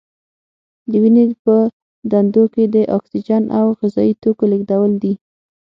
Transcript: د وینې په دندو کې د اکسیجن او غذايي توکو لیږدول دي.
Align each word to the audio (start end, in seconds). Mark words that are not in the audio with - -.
د 0.91 0.93
وینې 1.03 1.23
په 1.45 1.55
دندو 2.11 2.43
کې 2.53 2.63
د 2.75 2.75
اکسیجن 2.97 3.43
او 3.57 3.65
غذايي 3.79 4.13
توکو 4.21 4.43
لیږدول 4.51 4.91
دي. 5.03 5.13